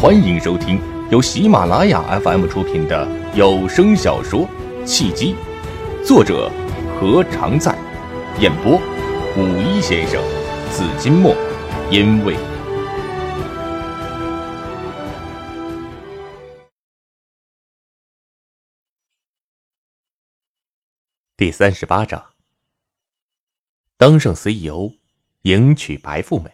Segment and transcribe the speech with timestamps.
[0.00, 4.42] 欢迎收听由喜马拉雅 FM 出品的有声小说
[4.86, 5.34] 《契机》，
[6.06, 6.48] 作者
[7.00, 7.76] 何常在，
[8.38, 8.76] 演播
[9.36, 10.22] 五一先生、
[10.70, 11.34] 紫金墨，
[11.90, 12.36] 因为
[21.36, 22.24] 第三十八章，
[23.96, 24.92] 当上 CEO，
[25.42, 26.52] 迎娶白富美，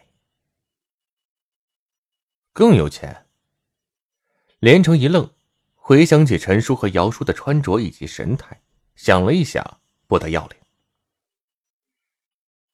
[2.51, 3.24] 更有钱。
[4.65, 5.29] 连城一愣，
[5.75, 8.61] 回想起陈叔和姚叔的穿着以及神态，
[8.95, 10.57] 想了一想，不得要领。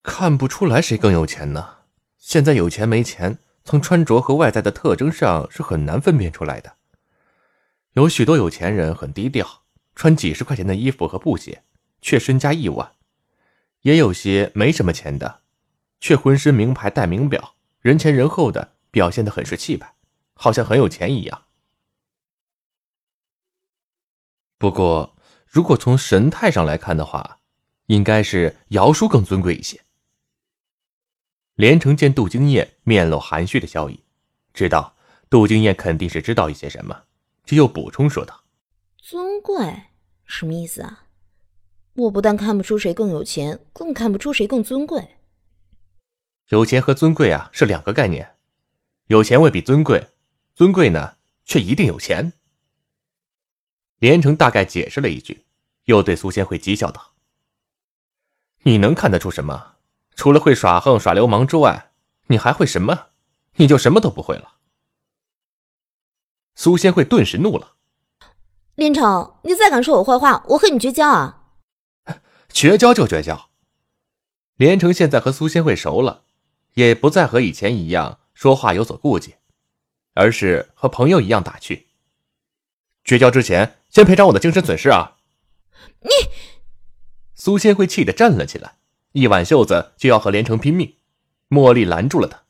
[0.01, 1.79] 看不出来谁更有钱呢？
[2.17, 6.77] 现在有钱没钱，从穿着和外在的特征上是很难分辨出来的。
[7.91, 9.63] 有许多有钱人很低调，
[9.93, 11.61] 穿几十块钱的衣服和布鞋，
[12.01, 12.93] 却身家亿万；
[13.81, 15.41] 也有些没什么钱的，
[15.99, 19.93] 却浑身名牌、戴名表，人前人后的表现得很是气派，
[20.35, 21.43] 好像很有钱一样。
[24.61, 25.17] 不过，
[25.47, 27.39] 如果从神态上来看的话，
[27.87, 29.81] 应该是姚叔更尊贵一些。
[31.55, 34.03] 连城见杜经燕面露含蓄的笑意，
[34.53, 34.95] 知道
[35.31, 37.05] 杜经燕肯定是知道一些什么，
[37.43, 38.43] 就又补充说道
[39.01, 39.85] ：“尊贵
[40.25, 41.05] 什么意思啊？
[41.95, 45.15] 我不但看不出谁更有钱，更看不出谁更尊贵。
[46.49, 48.35] 有钱和尊贵啊是两个概念，
[49.07, 50.09] 有钱未必尊贵，
[50.53, 51.15] 尊贵呢
[51.45, 52.33] 却一定有钱。”
[54.01, 55.45] 连城大概解释了一句，
[55.83, 57.11] 又对苏仙慧讥笑道
[58.65, 59.75] ：“你能看得出什么？
[60.15, 61.91] 除了会耍横耍流氓之外，
[62.25, 63.09] 你还会什么？
[63.57, 64.55] 你就什么都不会了。”
[66.55, 67.75] 苏仙慧顿时怒了
[68.73, 71.43] ：“连城，你再敢说我坏话，我和你绝交啊
[72.51, 73.51] ！”“绝交就绝交。”
[74.57, 76.23] 连城现在和苏仙慧熟了，
[76.73, 79.35] 也不再和以前一样说话有所顾忌，
[80.15, 81.89] 而是和朋友一样打趣。
[83.03, 83.77] 绝交之前。
[83.91, 85.17] 先赔偿我的精神损失啊！
[85.99, 86.09] 你，
[87.35, 88.77] 苏仙慧气得站了起来，
[89.11, 90.95] 一挽袖子就要和连城拼命。
[91.49, 92.43] 茉莉拦住了他：“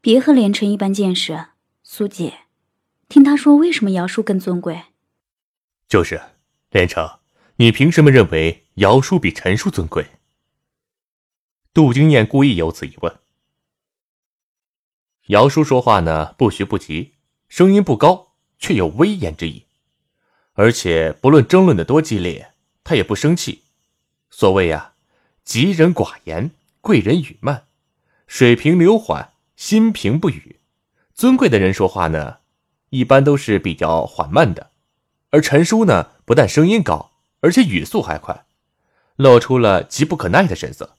[0.00, 1.48] 别和连城一般见识，
[1.82, 2.38] 苏姐，
[3.10, 4.84] 听他说为什么姚叔更尊贵？
[5.86, 6.18] 就是
[6.70, 7.18] 连城，
[7.56, 10.06] 你凭什么认为姚叔比陈叔尊贵？”
[11.74, 13.18] 杜经燕故意有此一问。
[15.26, 17.12] 姚叔说话呢，不徐不急，
[17.50, 19.66] 声音不高，却有威严之意。
[20.58, 22.50] 而且不论争论的多激烈，
[22.82, 23.62] 他也不生气。
[24.28, 24.94] 所谓呀，
[25.44, 27.66] 吉人寡言，贵人语慢，
[28.26, 30.56] 水平流缓，心平不语。
[31.14, 32.38] 尊贵的人说话呢，
[32.90, 34.70] 一般都是比较缓慢的。
[35.30, 38.44] 而陈叔呢，不但声音高，而且语速还快，
[39.14, 40.96] 露出了急不可耐的神色，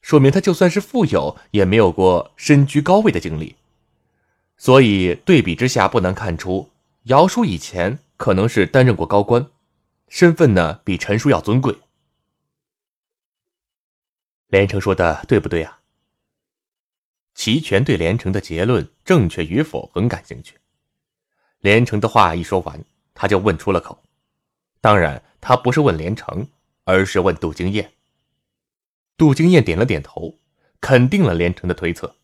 [0.00, 3.56] 说明他就算是富有，也没有过身居高位的经历。
[4.56, 6.70] 所以对比之下，不难看出
[7.06, 7.98] 姚叔以前。
[8.16, 9.50] 可能是担任过高官，
[10.08, 11.78] 身份呢比陈叔要尊贵。
[14.48, 15.80] 连城说的对不对啊？
[17.34, 20.58] 齐全对连城的结论正确与否很感兴趣。
[21.58, 22.82] 连城的话一说完，
[23.12, 24.02] 他就问出了口。
[24.80, 26.48] 当然，他不是问连城，
[26.84, 27.92] 而是问杜经燕。
[29.16, 30.38] 杜经燕点了点头，
[30.80, 32.16] 肯定了连城的推测，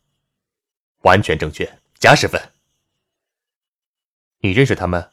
[1.02, 2.40] 完全正确，加十分。
[4.38, 5.11] 你认识他们？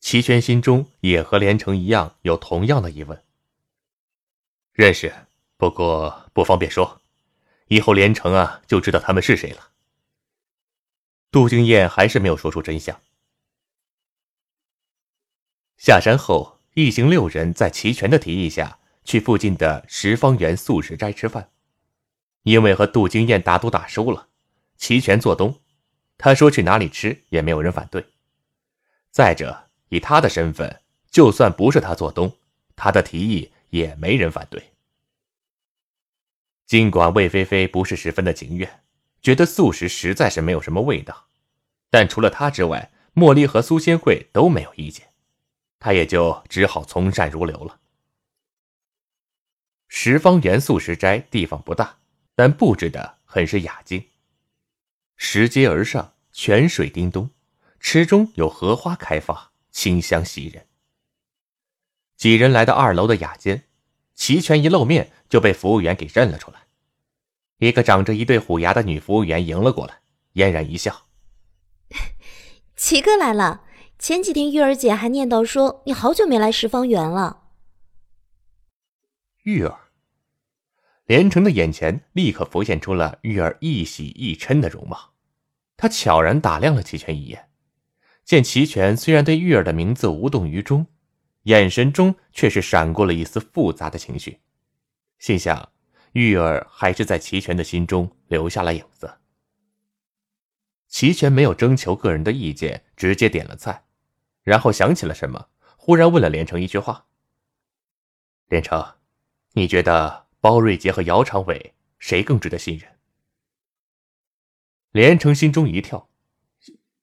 [0.00, 3.22] 齐全心中也和连城一样有同样的疑问。
[4.72, 5.14] 认识，
[5.56, 7.02] 不过不方便说，
[7.68, 9.68] 以后连城啊就知道他们是谁了。
[11.30, 12.98] 杜经燕还是没有说出真相。
[15.76, 21.50] 下山后，一行六人在齐全的提议下去附近的十方园素食斋吃饭，
[22.42, 24.28] 因为和杜经燕打赌打输了，
[24.76, 25.60] 齐全做东，
[26.16, 28.06] 他说去哪里吃也没有人反对。
[29.10, 29.69] 再者。
[29.90, 30.80] 以他的身份，
[31.10, 32.36] 就算不是他做东，
[32.74, 34.70] 他的提议也没人反对。
[36.66, 38.82] 尽管魏菲菲不是十分的情愿，
[39.20, 41.26] 觉得素食实在是没有什么味道，
[41.90, 45.08] 但除了他之外，茉莉和苏仙慧都没有意见，
[45.80, 47.80] 他也就只好从善如流了。
[49.88, 51.98] 十方园素食斋地方不大，
[52.36, 54.06] 但布置的很是雅静。
[55.16, 57.30] 拾阶而上，泉水叮咚，
[57.80, 59.49] 池中有荷花开放。
[59.70, 60.66] 清香袭人。
[62.16, 63.64] 几人来到二楼的雅间，
[64.14, 66.66] 齐全一露面就被服务员给认了出来。
[67.58, 70.00] 一个长着一对虎牙的女服务员迎了过来，
[70.32, 71.06] 嫣然一笑
[72.74, 73.64] ：“齐哥来了。
[73.98, 77.50] 前几天玉儿姐还念叨说你好久没来十方园了。”
[79.44, 79.78] 玉儿，
[81.04, 85.12] 连城的眼前立刻浮现出了玉儿一喜一嗔的容貌。
[85.76, 87.49] 他悄然打量了齐全一眼，
[88.30, 90.86] 见齐全虽然对玉儿的名字无动于衷，
[91.42, 94.38] 眼神中却是闪过了一丝复杂的情绪，
[95.18, 95.72] 心想
[96.12, 99.18] 玉儿还是在齐全的心中留下了影子。
[100.86, 103.82] 齐全没有征求个人的意见，直接点了菜，
[104.44, 107.06] 然后想起了什么，忽然问了连城一句话
[108.46, 108.94] ：“连城，
[109.54, 112.88] 你觉得包瑞杰和姚长伟谁更值得信任？”
[114.92, 116.08] 连城心中一跳，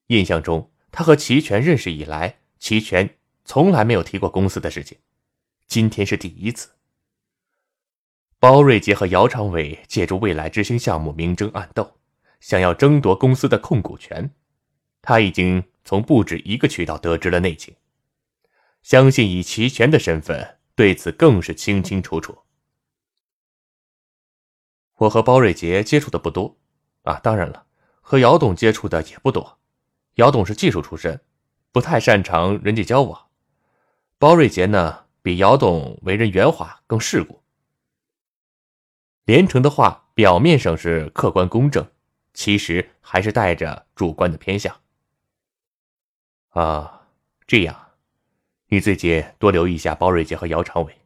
[0.06, 4.98] 印象中他和齐全认识以来，齐全从来没有提过公司的事情，
[5.68, 6.72] 今天是第一次。
[8.40, 12.00] 包瑞杰和姚长伟借助未来之星项目明争暗斗，
[12.40, 14.34] 想要争夺公司的控股权，
[15.04, 17.76] 他已经从不止一个渠道得知了内情，
[18.82, 22.40] 相信以齐全的身份，对此更是清清楚楚。
[24.96, 26.58] 我和包瑞杰接触的不多，
[27.04, 27.68] 啊，当然了。
[28.02, 29.60] 和姚董接触的也不多，
[30.18, 31.22] 姚董是技术出身，
[31.72, 33.28] 不太擅长人际交往。
[34.18, 37.44] 包瑞杰呢，比姚董为人圆滑，更世故。
[39.25, 41.88] 连城的话表面上是客观公正，
[42.34, 44.75] 其实还是带着主观的偏向。
[46.50, 47.08] 啊，
[47.46, 47.90] 这样，
[48.69, 50.98] 你最近多留意一下包瑞杰和姚长伟，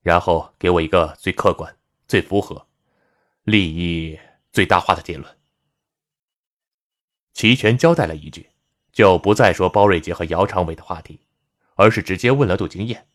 [0.00, 1.76] 然后给我一个最客观、
[2.08, 2.66] 最符合
[3.42, 4.18] 利益
[4.50, 5.36] 最大化的结论。
[7.36, 8.48] 齐全交代了一句，
[8.92, 11.20] 就不再说包瑞杰和姚长伟的话题，
[11.74, 13.08] 而是直接问了杜经燕：“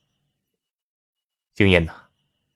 [1.55, 2.03] 经燕呐，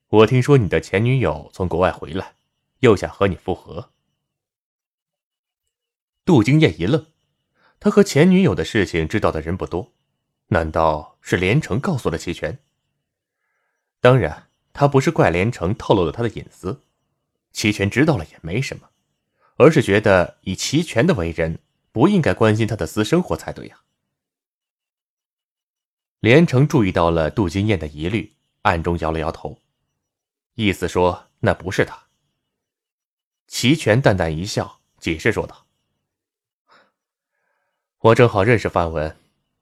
[0.09, 2.35] 我听说你的前女友从国外回来，
[2.81, 3.89] 又想和你复合。”
[6.23, 7.07] 杜经燕一愣，
[7.79, 9.91] 他和前女友的事情知道的人不多，
[10.49, 12.59] 难道是连城告诉了齐全？
[13.99, 16.83] 当然，他不是怪连城透露了他的隐私，
[17.51, 18.91] 齐全知道了也没什么。
[19.57, 21.59] 而是觉得以齐全的为人，
[21.91, 23.81] 不应该关心他的私生活才对呀。
[26.19, 29.61] 连城注意到了杜金燕的疑虑，暗中摇了摇头，
[30.55, 32.07] 意思说那不是他。
[33.47, 35.67] 齐全淡淡一笑，解释说道
[37.99, 39.15] ：“我正好认识范文，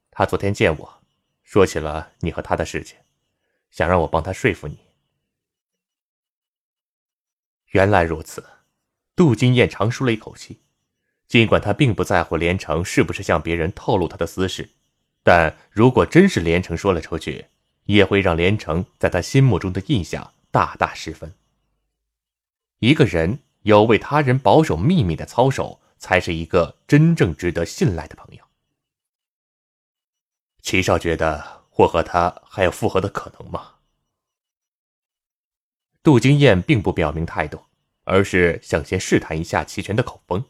[0.10, 1.04] 他昨天见我，
[1.44, 2.98] 说起了你和他的事情，
[3.70, 4.80] 想让我帮他说服你。
[7.68, 8.44] 原来如此。”
[9.16, 10.60] 杜金燕长舒了一口气，
[11.28, 14.70] 尽管她并不在乎连城是不是向别人透露他的私事，
[15.22, 17.46] 但如果真是连城说了出去，
[17.86, 21.34] 也会让连城在他心目中的印象大大失分。
[22.80, 28.44] 一个人有为他人保守秘密的操守，才是一个真正值得信赖的朋友。
[30.62, 33.76] 齐少觉得我和他还有复合的可能吗？
[36.02, 37.64] 杜金燕并不表明态度。
[38.04, 40.46] 而是想先试探一下齐全的口风。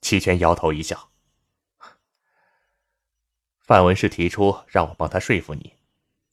[0.00, 1.10] 齐全摇头一笑
[3.60, 5.74] ：“范文是提出让我帮他说服你，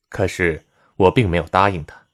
[0.09, 0.65] 可是
[0.95, 2.07] 我并没有答应他。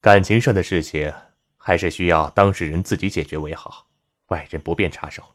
[0.00, 1.12] 感情上的事情
[1.56, 3.88] 还是需要当事人自己解决为好，
[4.28, 5.34] 外人不便插手。”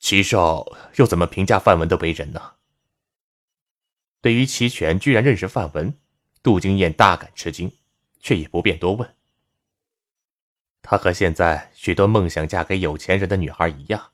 [0.00, 0.64] 齐少
[0.96, 2.54] 又怎么评价范文的为人呢？
[4.20, 5.98] 对于齐全居然认识范文，
[6.42, 7.77] 杜金燕大感吃惊。
[8.20, 9.14] 却也不便多问。
[10.82, 14.12] 她和现在许多梦想嫁给有钱人的女孩一样，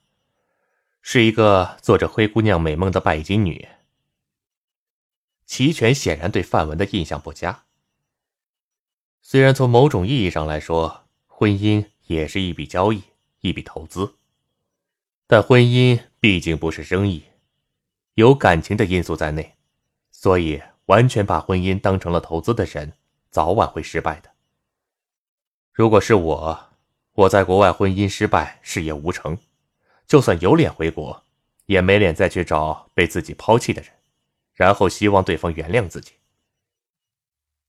[1.02, 3.68] 是一个做着灰姑娘美梦的拜金女。
[5.46, 7.64] 齐全显然对范文的印象不佳。
[9.20, 13.02] 虽然从某种意义上来说，婚姻也是一笔交易，
[13.40, 14.16] 一笔投资，
[15.26, 17.24] 但婚姻毕竟不是生意，
[18.14, 19.54] 有感情的因素在内，
[20.10, 22.94] 所以完全把婚姻当成了投资的人。
[23.34, 24.30] 早晚会失败的。
[25.72, 26.66] 如果是我，
[27.14, 29.36] 我在国外婚姻失败，事业无成，
[30.06, 31.24] 就算有脸回国，
[31.66, 33.90] 也没脸再去找被自己抛弃的人，
[34.52, 36.12] 然后希望对方原谅自己。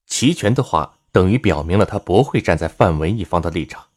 [0.06, 3.88] 齐全的话等于表明了他不会站在范文一方的立场。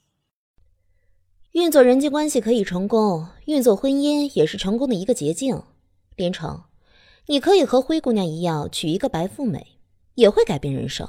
[1.52, 5.62] 运作人际关系可以成功，运作婚姻也是成功的一个捷径。
[6.16, 6.64] 连城，
[7.26, 9.78] 你可以和灰姑娘一样，娶一个白富美，
[10.14, 11.06] 也会改变人生。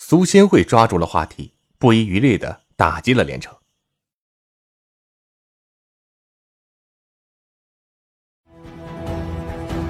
[0.00, 3.52] 苏仙慧抓住了话题，不遗余力的打击了连城。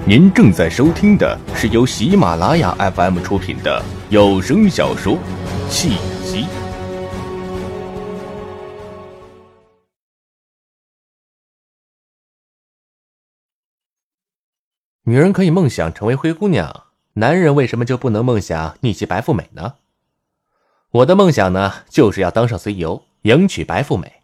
[0.07, 5.13] 您正在收听的是由喜马拉雅 FM 出品的有声小说
[5.69, 5.89] 《契
[6.25, 6.43] 机》。
[15.03, 19.75] 女人可以梦想成为灰姑娘，男人为什么就不能梦想逆袭白富美呢？
[20.91, 24.23] 我的梦想呢，就是要当上 CEO，迎娶白富美，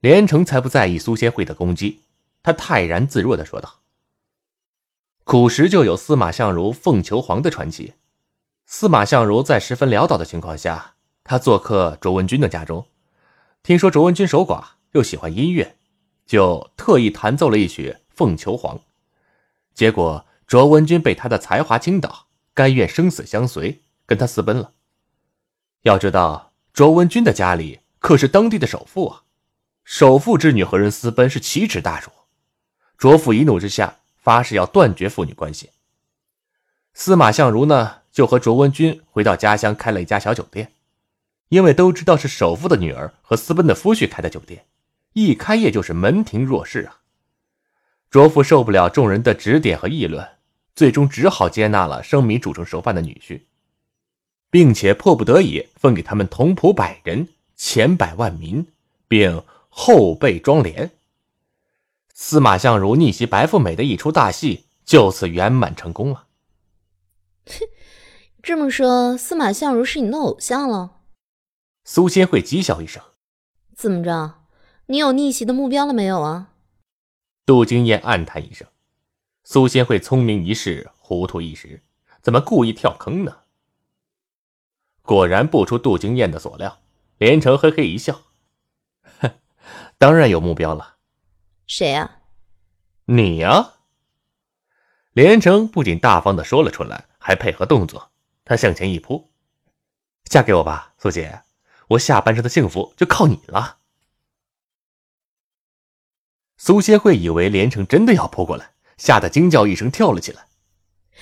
[0.00, 2.00] 连城才不在意苏仙慧的攻击，
[2.42, 3.80] 他泰然自若的说道
[5.24, 7.94] ：“古时就有司马相如凤求凰的传奇。
[8.66, 12.86] 司马相如在十分潦倒的情况下，他做客卓文君的家中，
[13.62, 15.76] 听说卓文君守寡又喜欢音乐，
[16.26, 18.76] 就特意弹奏了一曲《凤求凰》。
[19.72, 24.72] 结果卓文君被他的才华倾倒，甘愿生死相随，跟他私奔了。
[25.82, 29.22] 要知道，卓文君的家里可是当地的首富啊。”
[29.84, 32.08] 首富之女和人私奔是奇耻大辱，
[32.96, 35.70] 卓父一怒之下发誓要断绝父女关系。
[36.94, 40.72] 司马相如呢，就和卓文君回到家乡开了一家小酒店，
[41.48, 44.66] 因为都知道是首富的女儿和私奔的夫婿开的酒店，
[45.14, 47.00] 一开业就是门庭若市啊。
[48.08, 50.26] 卓父受不了众人的指点和议论，
[50.76, 53.42] 最终只好接纳了生米煮成熟饭的女婿，
[54.52, 58.68] 并且迫不得已分给他们同仆百人，千百万民，
[59.08, 59.42] 并。
[59.74, 60.90] 后备庄连，
[62.12, 66.26] 司马相如逆袭白富美的一出大戏就此圆满成功了。
[67.46, 67.52] 哼，
[68.42, 70.98] 这么说，司马相如是你的偶像了？
[71.84, 73.02] 苏仙慧讥笑一声
[73.74, 74.42] ：“怎么着？
[74.88, 76.50] 你有逆袭的目标了没有啊？”
[77.46, 78.68] 杜金燕暗叹一声
[79.42, 81.80] ：“苏仙慧聪明一世，糊涂一时，
[82.20, 83.38] 怎么故意跳坑呢？”
[85.02, 86.80] 果然不出杜金燕的所料，
[87.18, 88.22] 连城嘿嘿一笑。
[89.98, 90.96] 当然有目标了，
[91.66, 92.18] 谁啊？
[93.04, 93.74] 你呀！
[95.12, 98.10] 连城不仅大方的说了出来，还配合动作。
[98.44, 99.30] 他向前一扑
[100.24, 101.42] ：“嫁给我吧，苏姐，
[101.88, 103.78] 我下半生的幸福就靠你了。”
[106.58, 110.42] 苏仙慧以为连城真的要扑过来，吓得惊叫一声，跳了起来：“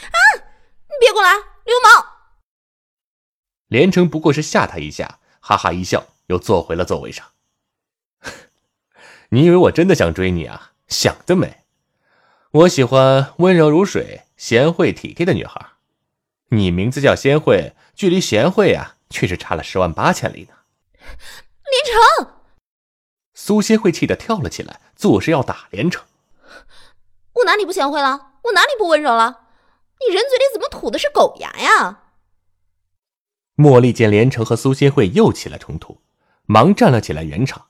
[0.08, 0.18] 啊！
[0.36, 2.06] 你别过来，流氓！”
[3.70, 7.24] 连城不过是吓他一下，哈哈一笑，又坐回了座位上。
[9.30, 10.72] 你以为我真的想追你啊？
[10.88, 11.58] 想得美！
[12.50, 15.64] 我喜欢温柔如水、贤惠体贴的女孩。
[16.48, 20.54] 你名字叫贤惠，距离贤惠啊，却是差了十万八千里呢。
[20.98, 22.32] 连城，
[23.34, 26.04] 苏贤惠气得跳了起来，作势要打连城。
[27.34, 28.32] 我哪里不贤惠了？
[28.42, 29.42] 我哪里不温柔了？
[30.00, 32.00] 你人嘴里怎么吐的是狗牙呀？
[33.60, 36.00] 茉莉见连城和苏仙惠又起了冲突，
[36.46, 37.66] 忙站了起来圆场。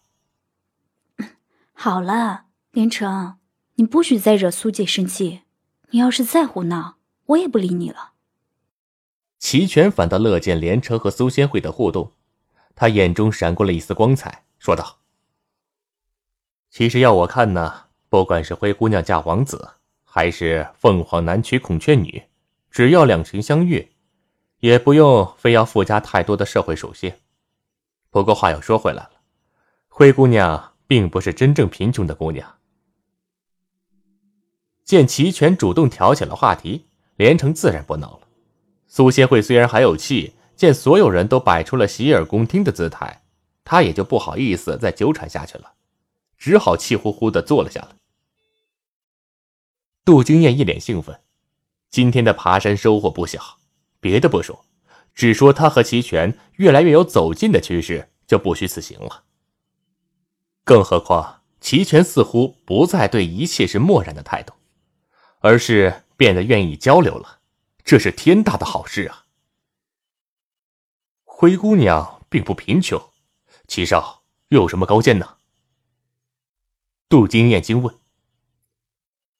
[1.74, 3.38] 好了，连城，
[3.74, 5.40] 你不许再惹苏姐生气。
[5.90, 8.12] 你要是再胡闹，我也不理你了。
[9.40, 12.12] 齐全反倒乐见连城和苏仙慧的互动，
[12.76, 15.00] 他眼中闪过了一丝光彩，说道
[16.70, 19.70] ：“其实要我看呢，不管是灰姑娘嫁王子，
[20.04, 22.22] 还是凤凰男娶孔雀女，
[22.70, 23.89] 只要两情相悦，
[24.60, 27.12] 也不用非要附加太多的社会属性。
[28.08, 29.10] 不过话又说回来了，
[29.88, 32.56] 灰姑娘。”并不是真正贫穷的姑娘。
[34.84, 38.26] 见齐全主动挑起了话题，连城自然不恼了。
[38.88, 43.22] 苏仙慧虽然还有气，见所有人都摆出了洗耳恭听的姿态，
[43.62, 45.74] 他也就不好意思再纠缠下去了，
[46.36, 47.90] 只好气呼呼的坐了下来。
[50.04, 51.20] 杜金燕一脸兴奋，
[51.88, 53.59] 今天的爬山收获不小。
[54.00, 54.64] 别的不说，
[55.14, 59.24] 只说他和齐全越来越有走近的趋势，就不虚此行了。
[60.64, 64.54] 更何况，齐全似乎不再对一切是漠然的态度，
[65.40, 67.40] 而是变得愿意交流了。
[67.84, 69.26] 这是天大的好事啊！
[71.24, 73.02] 灰姑娘并不贫穷，
[73.66, 75.38] 齐少又有什么高见呢？
[77.08, 77.98] 杜金燕惊问。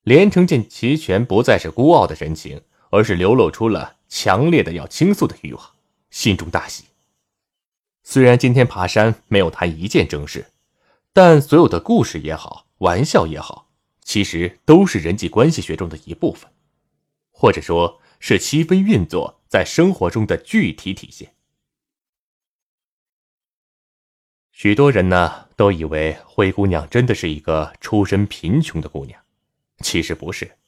[0.02, 5.71] 连城见齐全不再是孤傲的神情，而是流露出了强烈的要倾诉的欲望，
[6.11, 6.85] 心中大喜。
[8.02, 10.45] 虽然今天爬山没有谈一件正事。
[11.12, 13.69] 但所有的故事也好，玩笑也好，
[14.05, 16.49] 其实都是人际关系学中的一部分，
[17.33, 21.35] 或者说是七分运作在生活中的具体体现。
[24.52, 29.21] 许多人呢都以为灰姑娘真的是一个出身贫穷的姑娘，
[29.79, 30.60] 其实不是。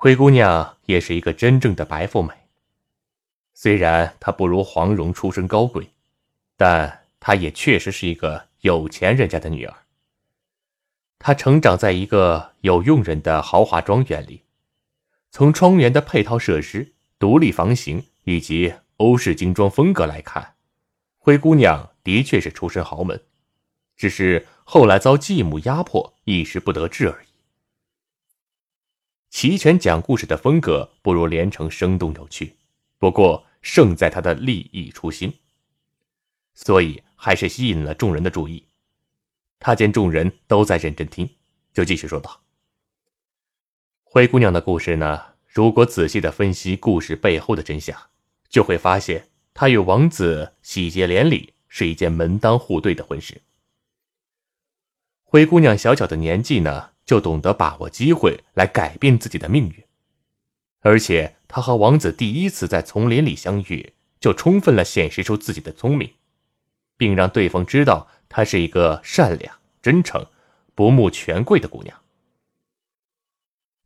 [0.00, 2.32] 灰姑娘也是一个真正的白富美。
[3.52, 5.90] 虽然她不如黄蓉出身高贵，
[6.56, 8.46] 但她也确实是一个。
[8.62, 9.74] 有钱人家的女儿，
[11.20, 14.42] 她成长在一个有佣人的豪华庄园里。
[15.30, 20.54] 从庄园的配套设施、独立房型以及欧式精装风格来看，
[21.18, 23.22] 灰姑娘的确是出身豪门，
[23.96, 27.27] 只是后来遭继母压迫，一时不得志而已。
[29.30, 32.56] 齐全讲故事的风格不如连城生动有趣，
[32.98, 35.34] 不过胜在他的立意初心，
[36.54, 37.02] 所以。
[37.20, 38.64] 还是吸引了众人的注意。
[39.58, 41.28] 他见众人都在认真听，
[41.74, 42.42] 就继续说道
[44.06, 48.00] ：“灰姑娘的故事呢，如果仔细的分析故事背后的真相，
[48.48, 53.42] 就会发现她与王子喜结连理是一件门当户对的婚事。
[55.24, 59.82] 灰姑娘小小的年纪呢，就懂得把握机会来改变自己的命运，
[60.80, 66.12] 而且他和王子第一次在丛林里相遇，就充分了显示出自己的聪明，
[66.98, 70.26] 并让对方知道。”她是一个善良、真诚、
[70.74, 71.98] 不慕权贵的姑娘。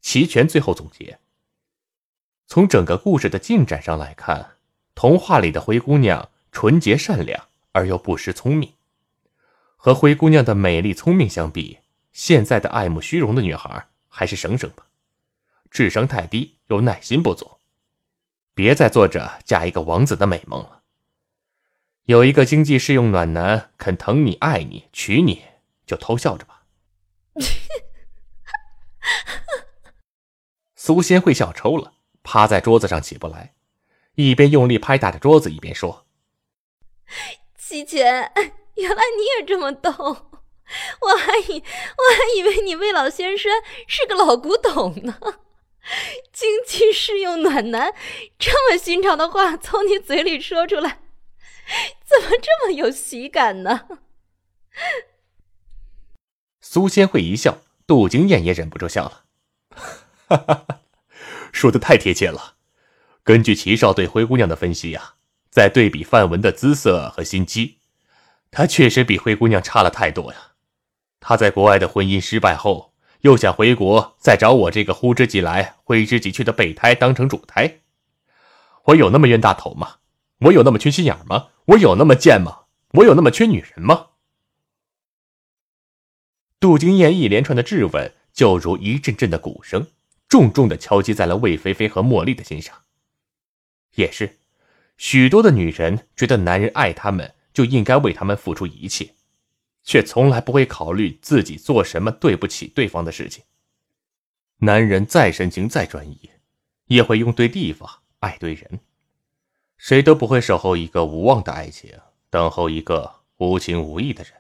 [0.01, 1.21] 齐全最后总结：
[2.49, 4.57] 从整个故事的进展上来看，
[4.97, 8.73] 童话里的灰姑娘纯洁善良而又不失聪明。
[9.77, 11.79] 和灰姑娘的美丽聪明相比，
[12.13, 14.87] 现在的爱慕虚荣的女孩还是省省吧，
[15.71, 17.59] 智商太低又耐心不足，
[18.55, 20.83] 别再做着嫁一个王子的美梦了。
[22.05, 25.45] 有一个经济适用暖男肯疼你、爱你、娶你，
[25.87, 26.65] 就偷笑着吧。
[30.75, 33.55] 苏仙会笑抽了，趴在桌子上起不来，
[34.17, 36.07] 一边用力拍打着桌子，一边说
[37.57, 38.33] ：“齐全，
[38.75, 40.32] 原来你也这么逗，
[41.01, 43.53] 我还以我还以为你未老先生
[43.87, 45.19] 是个老古董呢。
[46.33, 47.93] 经济适用暖男，
[48.39, 51.01] 这么寻常的话从你嘴里说出来。”
[52.05, 53.89] 怎么这么有喜感呢？
[56.61, 59.25] 苏仙慧一笑，杜金燕也忍不住笑了。
[61.53, 62.57] 说的太贴切了。
[63.25, 65.15] 根据齐少对灰姑娘的分析呀，
[65.51, 67.79] 再对比范文的姿色和心机，
[68.51, 70.52] 她确实比灰姑娘差了太多呀。
[71.23, 77.79] 他在国外的婚姻失败后，又想回国再找我这个呼之即来挥之即去的备胎当成主胎。
[78.87, 79.99] 我有那么冤大头吗？
[80.41, 81.51] 我有那么缺心眼吗？
[81.67, 82.63] 我有那么贱吗？
[82.95, 84.09] 我有那么缺女人吗？
[86.59, 89.87] 杜金燕一连串的质问，就如一阵阵的鼓声，
[90.29, 92.75] 重重的敲击在了魏菲菲和茉莉的心上。
[93.95, 94.41] 也是，
[94.97, 99.15] 许多的女人觉得男人爱她们，就应该为他们付出一切，
[99.83, 103.45] 却从来不会考虑自己做什么对不起对方的事情。
[104.59, 106.31] 男人再深情再专一，
[106.87, 107.89] 也会用对地方
[108.21, 108.81] 爱对人。
[109.77, 111.99] 谁都不会守候一个无望的爱情，
[112.31, 114.33] 等候一个无情无义的人。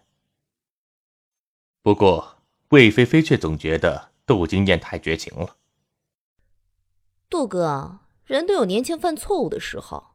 [1.82, 2.36] 不过，
[2.68, 5.56] 魏菲菲却总觉得杜金燕太绝情了。
[7.28, 10.12] 杜哥，人都有年轻犯错误的时候。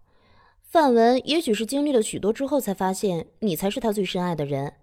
[0.62, 4.76] 范文也许是经历了许多之后，才发现你才是他最深爱的人。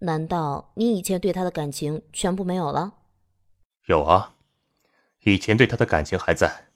[0.00, 2.94] 难道你以前对他的感情全部没有了？
[3.86, 4.34] 有啊，
[5.24, 6.68] 以前对他的感情还在。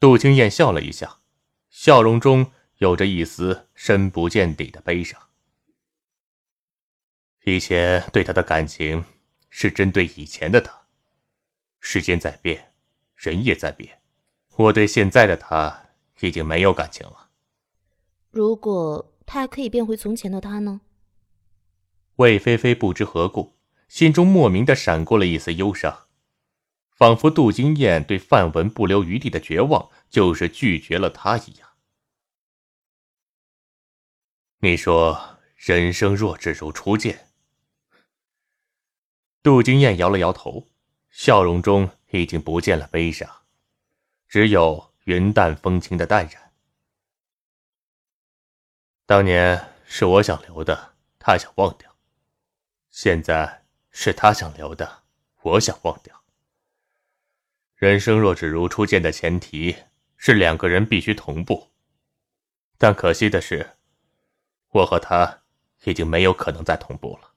[0.00, 1.18] 杜青燕笑了一下。
[1.70, 5.28] 笑容中有着一丝深不见底的悲伤。
[7.44, 9.04] 以前对他的感情
[9.48, 10.86] 是针对以前的他，
[11.78, 12.72] 时间在变，
[13.14, 14.00] 人也在变，
[14.56, 17.28] 我对现在的他已经没有感情了。
[18.30, 20.80] 如果他还可以变回从前的他呢？
[22.18, 26.08] 魏菲菲不知何故，心中莫名的闪过了一丝忧伤，
[26.90, 31.68] 仿佛杜金燕对范文不留余地的绝望，就是拒绝了他一样。
[34.58, 37.28] 你说人生若只如初见。
[39.40, 40.68] 杜金燕摇了摇头，
[41.10, 43.30] 笑容中已经不见了悲伤，
[44.26, 46.52] 只有云淡风轻的淡然。
[49.06, 51.87] 当年是我想留的，他想忘掉；
[53.00, 55.04] 现在是他想留的，
[55.42, 56.24] 我想忘掉。
[57.76, 59.76] 人生若只如初见的前提
[60.16, 61.68] 是两个人必须同步，
[62.76, 63.76] 但可惜的是。
[64.72, 65.42] 我和他
[65.84, 67.30] 已经没有可能再同步了。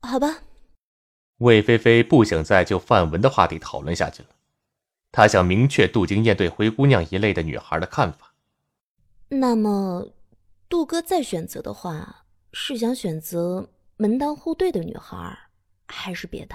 [0.00, 0.38] 好吧。
[1.36, 4.30] 魏菲菲不想再就范文的话题讨论下去了，
[5.12, 8.32] 她想明确杜金燕对灰姑娘一类的女孩的看法。
[9.28, 10.08] 那么，
[10.70, 13.68] 杜哥再选择的话，是想选择
[14.00, 15.36] 门当户对的女孩，
[15.88, 16.54] 还是别的？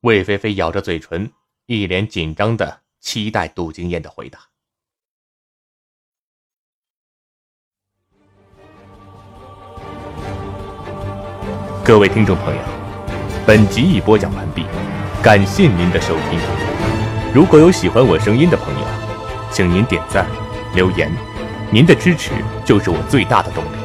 [0.00, 1.32] 魏菲菲咬着嘴唇，
[1.64, 4.40] 一脸紧张的期待杜金燕的回答。
[11.82, 12.62] 各位听众朋友，
[13.46, 14.66] 本集已播讲完毕，
[15.22, 16.38] 感谢您的收听。
[17.34, 18.86] 如果有喜欢我声音的朋友，
[19.50, 20.26] 请您点赞、
[20.74, 21.10] 留言，
[21.72, 22.32] 您的支持
[22.66, 23.81] 就是我最大的动力。